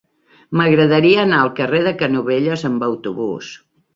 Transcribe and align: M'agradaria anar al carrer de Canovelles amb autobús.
M'agradaria 0.59 1.19
anar 1.23 1.41
al 1.41 1.51
carrer 1.59 1.83
de 1.87 1.93
Canovelles 2.01 2.65
amb 2.73 2.89
autobús. 2.91 3.53